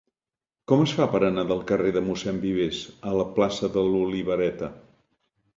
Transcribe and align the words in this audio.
Com 0.71 0.79
es 0.85 0.93
fa 0.99 1.05
per 1.11 1.19
anar 1.27 1.43
del 1.51 1.61
carrer 1.73 1.91
de 1.97 2.03
Mossèn 2.07 2.39
Vives 2.47 2.81
a 3.11 3.13
la 3.21 3.29
plaça 3.37 3.73
de 3.77 3.85
l'Olivereta? 3.91 4.73